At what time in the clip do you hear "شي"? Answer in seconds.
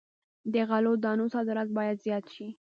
2.35-2.47